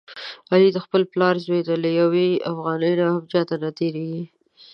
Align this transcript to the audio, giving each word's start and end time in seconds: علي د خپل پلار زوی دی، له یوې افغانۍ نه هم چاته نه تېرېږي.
علي 0.51 0.69
د 0.73 0.77
خپل 0.85 1.01
پلار 1.11 1.35
زوی 1.45 1.61
دی، 1.67 1.75
له 1.83 1.89
یوې 1.99 2.29
افغانۍ 2.51 2.93
نه 2.99 3.05
هم 3.15 3.23
چاته 3.31 3.55
نه 3.63 3.69
تېرېږي. 3.77 4.23